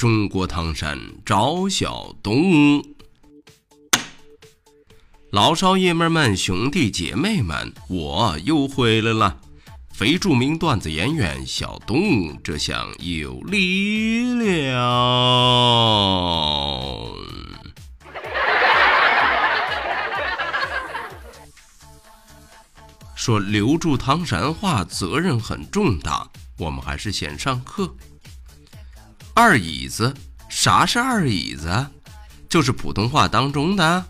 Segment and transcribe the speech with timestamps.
[0.00, 2.82] 中国唐山赵小东，
[5.30, 9.36] 老少爷们们、兄弟姐妹们，我又回来了。
[9.92, 14.80] 非著名段子演员小东，这下有力量。
[23.14, 27.94] 说留住唐山话责任很重大，我们还是先上课。
[29.34, 30.14] 二椅子，
[30.48, 31.86] 啥是二椅子？
[32.48, 34.04] 就是普通话当中的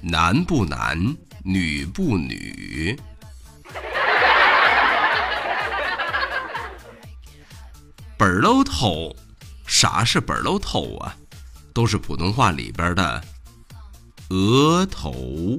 [0.00, 2.98] 男不男，女不女。
[8.18, 9.14] 本儿喽头，
[9.66, 11.14] 啥是本儿喽头啊？
[11.72, 13.22] 都是普通话里边的
[14.30, 15.58] 额头。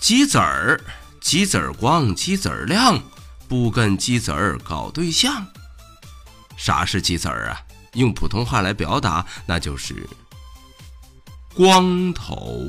[0.00, 0.80] 鸡子儿，
[1.20, 3.00] 鸡子儿光，鸡子儿亮。
[3.52, 5.46] 不跟鸡子儿搞对象，
[6.56, 7.60] 啥是鸡子儿啊？
[7.92, 10.08] 用普通话来表达，那就是
[11.54, 12.64] 光头。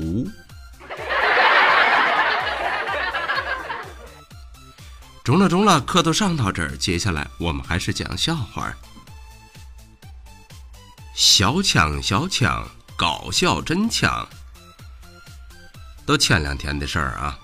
[5.24, 8.70] 中了中了，课都上到这儿，接下来我们还是讲笑话。
[11.14, 14.28] 小强小强，搞笑真强。
[16.04, 17.38] 都前两天的事儿啊，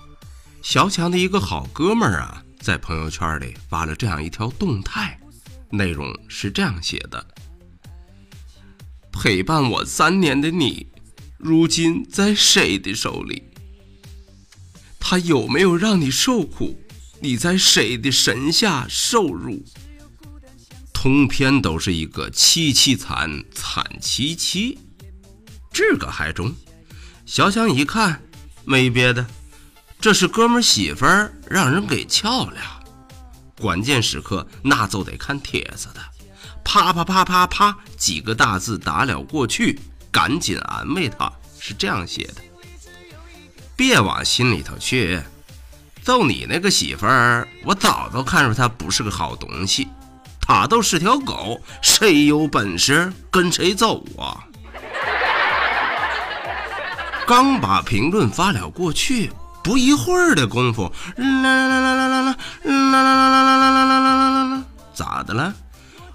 [0.61, 2.43] 小强的一个好哥们儿啊。
[2.61, 5.19] 在朋友圈里发了这样一条动态，
[5.71, 7.25] 内容是这样写的
[9.11, 10.85] ：“陪伴我三年的你，
[11.39, 13.41] 如今在谁的手里？
[14.99, 16.79] 他有没有让你受苦？
[17.19, 19.65] 你在谁的身下受辱？
[20.93, 24.77] 通篇都是一个凄凄惨惨戚戚，
[25.73, 26.53] 这个还中。
[27.25, 28.21] 小想一看，
[28.65, 29.25] 没别的。”
[30.01, 32.57] 这是哥们媳妇儿让人给撬了，
[33.59, 36.01] 关键时刻那就得看帖子的，
[36.63, 39.79] 啪啪啪啪啪几个大字打了过去，
[40.11, 42.41] 赶紧安慰他，是这样写的：
[43.75, 45.21] 别往心里头去，
[46.01, 49.87] 揍你那个媳妇儿，我早都看出她不是个好东西，
[50.41, 54.49] 她都是条狗，谁有本事跟谁走啊！
[57.27, 59.31] 刚把评论发了过去。
[59.63, 62.33] 不一会儿的功夫，啦啦啦啦啦啦啦
[62.63, 64.63] 啦啦啦啦啦啦啦啦啦，
[64.93, 65.53] 咋的了？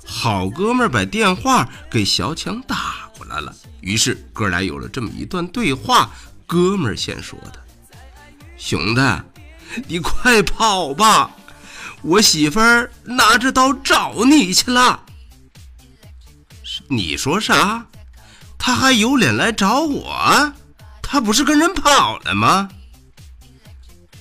[0.04, 6.10] 好哥们儿把电话给小强打过来了，于是哥俩有了这么一段对话。
[6.46, 7.60] 哥们儿先说的
[8.56, 9.00] ：“兄弟，
[9.88, 11.32] 你快跑吧，
[12.02, 15.00] 我媳妇儿拿着刀找你去了。”
[16.88, 17.86] 你说啥？
[18.58, 20.52] 他还有脸来找我？
[21.02, 22.68] 他不是跟人跑了吗？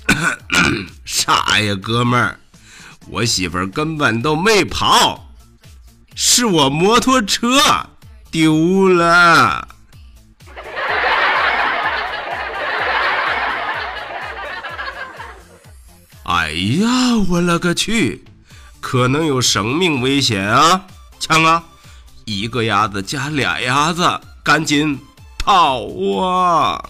[1.05, 2.39] 啥呀，哥们儿，
[3.07, 5.29] 我媳妇儿根本都没跑，
[6.15, 7.59] 是我摩托车
[8.31, 9.67] 丢了。
[16.23, 16.87] 哎呀，
[17.29, 18.25] 我勒个去，
[18.81, 20.87] 可能有生命危险啊！
[21.19, 21.63] 强啊，
[22.25, 24.99] 一个鸭子加俩鸭子，赶紧
[25.37, 25.85] 跑
[26.19, 26.89] 啊！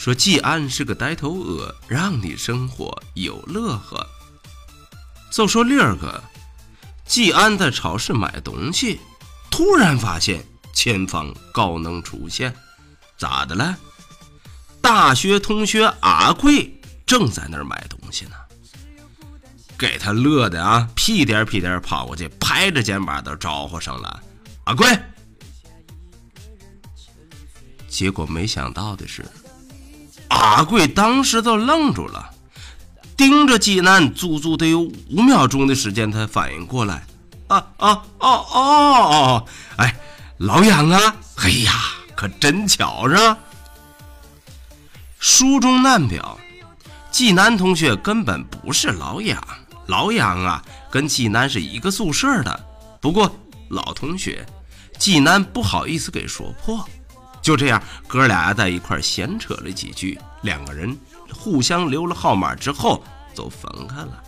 [0.00, 4.08] 说季安是个呆头鹅，让你生活有乐呵。
[5.30, 6.24] 就说另儿个，
[7.04, 8.98] 季安在超市买东西，
[9.50, 12.56] 突然发现前方高能出现，
[13.18, 13.76] 咋的了？
[14.80, 18.36] 大学同学阿贵正在那儿买东西呢，
[19.76, 24.22] 给他乐的啊，屁颠屁颠跑过去，拍着肩膀都招呼上了
[24.64, 24.98] ：“阿贵。”
[27.86, 29.22] 结果没想到的是。
[30.40, 32.30] 阿贵当时都愣住了，
[33.14, 37.04] 盯着济南，足足得有五秒钟的时间才反应过来。
[37.48, 39.44] 啊啊哦哦！
[39.76, 39.94] 哎，
[40.38, 41.16] 老杨啊！
[41.36, 41.72] 哎呀，
[42.16, 43.36] 可真巧啊！
[45.18, 46.38] 书中难表，
[47.10, 49.38] 济南同学根本不是老杨，
[49.88, 52.60] 老杨啊，跟济南是一个宿舍的。
[52.98, 53.30] 不过
[53.68, 54.46] 老同学，
[54.98, 56.88] 济南不好意思给说破。
[57.42, 60.96] 就这样，哥俩在一块闲扯了几句，两个人
[61.32, 63.02] 互相留了号码之后，
[63.34, 64.22] 就分开了。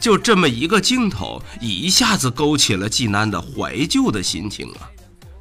[0.00, 4.90] 就这么一个镜头，一下子勾起了纪南的怀旧的心情啊！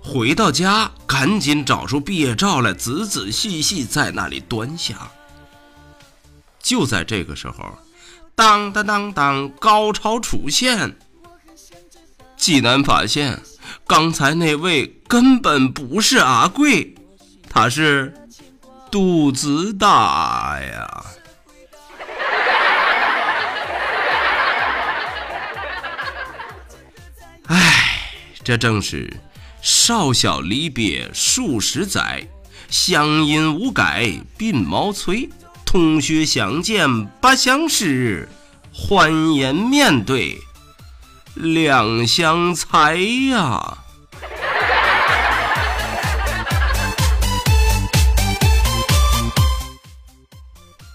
[0.01, 4.97] 回到家，赶紧找出毕业照来，仔仔细细在那里端详。
[6.61, 7.77] 就在这个时候，
[8.35, 10.95] 当当当当，高潮出现。
[12.37, 13.41] 纪南发现，
[13.85, 16.95] 刚才那位根本不是阿贵，
[17.49, 18.13] 他是
[18.93, 21.03] 肚子大呀。
[28.43, 29.11] 这正是
[29.63, 32.27] 少小离别数十载，
[32.69, 35.27] 乡音无改鬓毛衰。
[35.65, 38.29] 同学相见不相识，
[38.71, 40.37] 欢颜面对
[41.33, 42.93] 两相猜
[43.31, 43.82] 呀。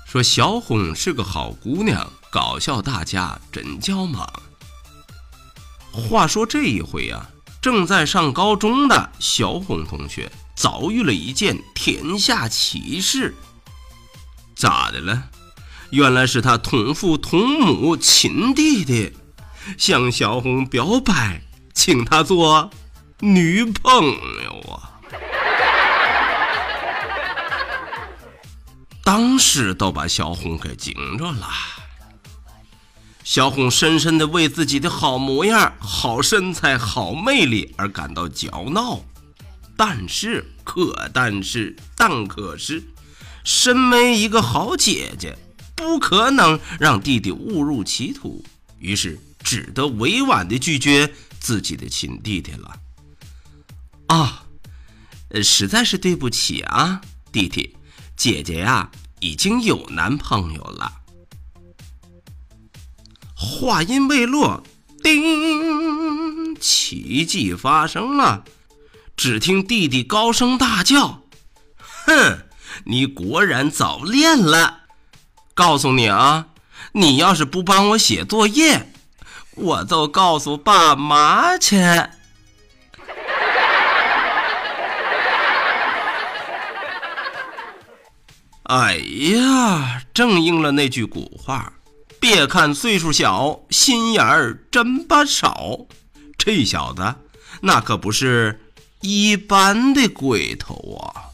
[0.08, 4.26] 说小红是个好姑娘，搞笑大家真叫忙。
[5.92, 7.28] 话说这一回啊。
[7.60, 13.34] 正在上高中的小红同学遭遇了一件天下奇事。
[14.54, 15.24] 咋的了？
[15.90, 19.12] 原来是他同父同母亲弟弟
[19.76, 21.42] 向小红表白，
[21.74, 22.70] 请她做
[23.20, 23.92] 女朋
[24.44, 24.47] 友
[29.08, 31.48] 当时都把小红给惊着了。
[33.24, 39.02] 小红深深的为自己的好模样、好身材、好魅力而感到骄傲，
[39.78, 42.82] 但是可但是但可是，
[43.44, 45.38] 身为一个好姐姐，
[45.74, 48.44] 不可能让弟弟误入歧途，
[48.78, 51.10] 于是只得委婉的拒绝
[51.40, 52.78] 自己的亲弟弟了。
[54.08, 54.44] 啊，
[55.42, 57.00] 实在是对不起啊，
[57.32, 57.74] 弟弟，
[58.18, 60.92] 姐姐呀已经有男朋友了。
[63.36, 64.64] 话音未落，
[65.04, 66.56] 叮！
[66.56, 68.44] 奇迹发生了。
[69.16, 71.22] 只听弟弟高声大叫
[72.06, 72.38] ：“哼，
[72.86, 74.80] 你果然早恋了！
[75.54, 76.48] 告诉你啊，
[76.92, 78.92] 你要是不帮我写作业，
[79.54, 81.76] 我就告诉爸妈去。”
[88.68, 91.72] 哎呀，正应了那句古话。
[92.20, 95.86] 别看岁数小，心眼儿真不少。
[96.36, 97.14] 这小子
[97.62, 98.60] 那可不是
[99.00, 101.32] 一般的鬼头啊！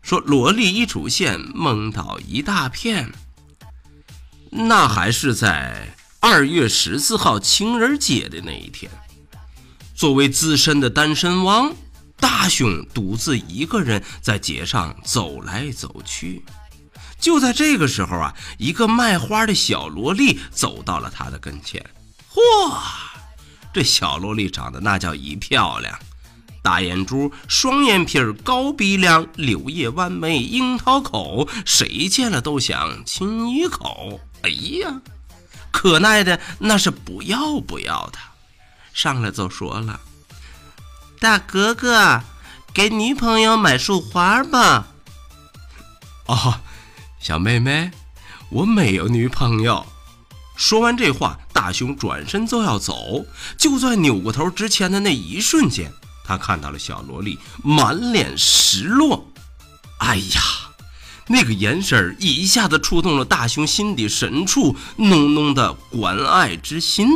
[0.02, 3.12] 说萝莉一出现，懵倒一大片。
[4.50, 8.90] 那还是在二月十四号情人节的那一天。
[10.00, 11.74] 作为资深的单身汪。
[12.16, 16.42] 大雄独自一个人在街上走来走去，
[17.18, 21.84] 就在这个时候啊，一个卖花的小萝莉走到了他的跟前。
[22.32, 22.40] 嚯，
[23.74, 25.98] 这小萝莉长得那叫一漂亮，
[26.62, 34.18] 大眼珠、双眼皮、高鼻梁、柳叶弯眉、樱桃口，谁见了都想亲一口。
[34.44, 35.02] 哎呀，
[35.70, 38.18] 可耐的那是不要不要的，
[39.00, 39.98] 上来就说了。
[41.20, 42.20] 大哥哥，
[42.74, 44.88] 给女朋友买束花吧。
[46.26, 46.60] 哦，
[47.18, 47.92] 小妹妹，
[48.50, 49.86] 我没有女朋友。
[50.54, 53.24] 说完这话，大熊转身就要走。
[53.56, 55.90] 就在扭过头之前的那一瞬间，
[56.22, 59.26] 他看到了小萝莉满脸失落。
[60.00, 60.42] 哎呀，
[61.26, 67.08] 那个眼神一下子触动了大熊心底深处浓浓的关爱之心。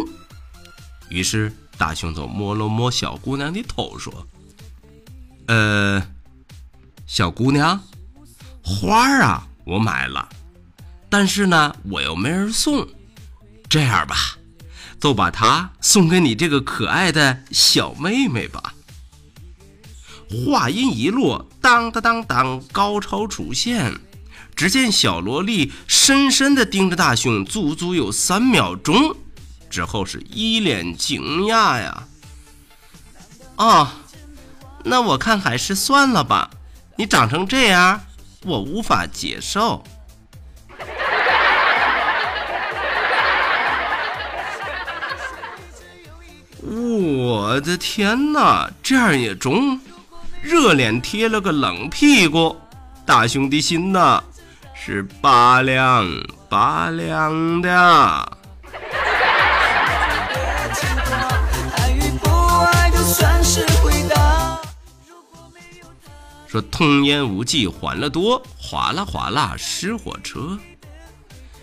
[1.11, 1.55] 于是。
[1.77, 4.27] 大雄总摸了摸小姑娘的头，说
[5.47, 6.03] ：“呃，
[7.07, 7.81] 小姑娘，
[8.63, 10.29] 花儿啊，我买了，
[11.09, 12.87] 但是呢，我又没人送。
[13.69, 14.39] 这样吧，
[15.01, 18.75] 就把它送给你这个可爱的小妹妹吧。”
[20.47, 23.93] 话音一落，当当当当，高潮出现。
[24.57, 29.17] 只见小萝莉深深地盯着大雄，足足有三秒钟。
[29.75, 32.05] 之后是一脸惊讶呀！
[33.57, 33.89] 哦，
[34.85, 36.49] 那我看还是算了吧。
[36.97, 38.01] 你长成这样，
[38.45, 39.83] 我无法接受。
[46.63, 49.81] 我的天哪，这样也中？
[50.41, 52.57] 热脸贴了个冷屁股，
[53.05, 54.23] 大兄弟心呐
[54.73, 56.09] 是拔凉
[56.49, 58.34] 拔凉的。
[66.55, 70.57] 说童言无忌欢乐多，哗啦哗啦失火车。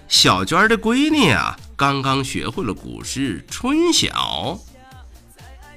[0.10, 4.10] 小娟的闺女啊，刚刚学会了古诗《春晓》，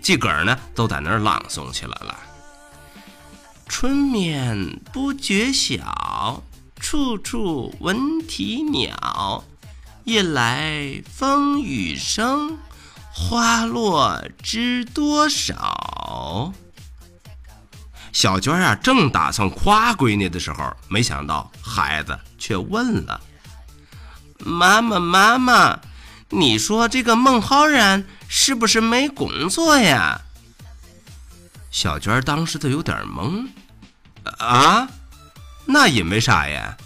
[0.01, 2.19] 自个儿呢都在那儿朗诵起来了。
[3.69, 6.43] 春眠不觉晓，
[6.81, 9.45] 处处闻啼鸟。
[10.03, 12.59] 夜来风雨声，
[13.13, 16.53] 花落知多少。
[18.15, 23.21] 小娟啊，正打算夸闺女的时候，没想到孩子却问了
[24.39, 25.81] ：“妈妈，妈妈，
[26.31, 30.23] 你说这个孟浩然是不是没工作呀？”
[31.73, 33.49] 小娟当时都有点懵。
[34.39, 34.89] 啊，
[35.67, 36.77] 那因为啥呀？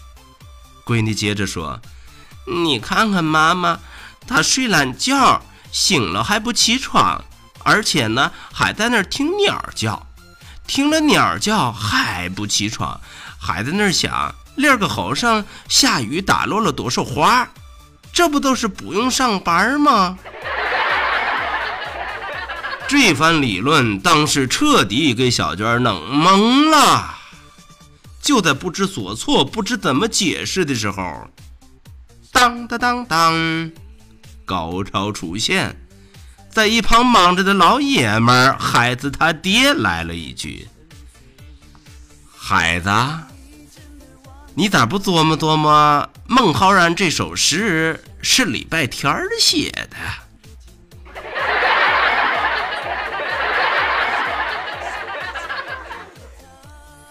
[0.87, 1.81] 闺女接着说。
[2.47, 3.81] 你看看妈妈，
[4.27, 7.23] 她睡懒觉，醒了还不起床，
[7.63, 10.08] 而且呢还在那儿听鸟叫，
[10.69, 13.01] 听了鸟叫还不起床，
[13.41, 17.49] 还在那儿想立个猴上下雨打落了多少花，
[18.13, 20.19] 这不都是不用上班吗？
[22.87, 27.15] 这番理论当时彻底给小娟弄懵了，
[28.21, 31.29] 就在不知所措、不知怎么解释的时候。
[32.31, 33.73] 当当当当，
[34.45, 35.75] 高潮出现，
[36.59, 40.67] 在一旁忙着的老爷们儿，孩子他爹来了一句
[42.37, 42.91] ：“孩子，
[44.57, 46.11] 你咋不琢磨琢磨？
[46.27, 49.97] 孟浩然这首诗是礼拜天儿写的。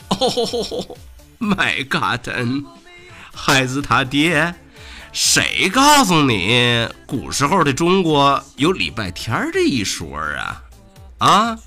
[0.20, 0.98] ”哦
[1.40, 2.28] ，My God，
[3.34, 4.54] 孩子他爹。
[5.20, 10.62] 谁告诉你古时候的中国有礼拜天这一说啊？
[11.18, 11.58] 啊，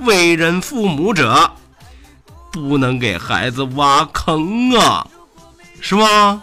[0.00, 1.50] 为人父母者
[2.52, 5.06] 不能给孩子挖坑啊，
[5.80, 6.42] 是吗？